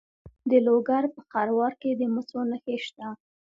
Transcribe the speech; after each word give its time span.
د 0.49 0.51
لوګر 0.65 1.03
په 1.15 1.21
خروار 1.31 1.73
کې 1.81 1.89
د 1.99 2.01
مسو 2.13 2.39
نښې 2.49 2.75
شته. 2.85 3.07